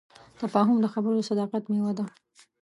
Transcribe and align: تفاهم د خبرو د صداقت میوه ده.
تفاهم 0.41 0.77
د 0.81 0.85
خبرو 0.93 1.17
د 1.17 1.21
صداقت 1.29 1.63
میوه 1.71 1.91
ده. 1.97 2.05